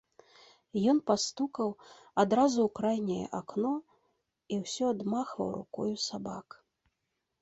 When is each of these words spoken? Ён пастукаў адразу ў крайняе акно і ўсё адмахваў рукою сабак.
Ён 0.93 0.97
пастукаў 1.09 1.69
адразу 2.23 2.57
ў 2.63 2.69
крайняе 2.79 3.25
акно 3.41 3.73
і 4.57 4.61
ўсё 4.65 4.85
адмахваў 4.97 5.49
рукою 5.61 5.95
сабак. 6.07 6.47